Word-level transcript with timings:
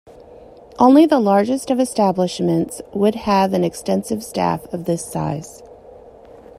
Only 0.79 1.05
the 1.05 1.19
largest 1.19 1.69
of 1.69 1.79
establishments 1.79 2.81
would 2.91 3.13
have 3.13 3.53
an 3.53 3.63
extensive 3.63 4.23
staff 4.23 4.65
of 4.73 4.85
this 4.85 5.05
size. 5.05 5.61